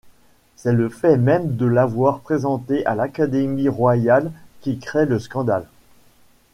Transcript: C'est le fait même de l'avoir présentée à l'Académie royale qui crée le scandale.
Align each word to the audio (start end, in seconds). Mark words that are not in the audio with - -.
C'est 0.55 0.73
le 0.73 0.89
fait 0.89 1.15
même 1.15 1.55
de 1.57 1.67
l'avoir 1.67 2.21
présentée 2.21 2.83
à 2.87 2.95
l'Académie 2.95 3.69
royale 3.69 4.31
qui 4.61 4.79
crée 4.79 5.05
le 5.05 5.19
scandale. 5.19 5.67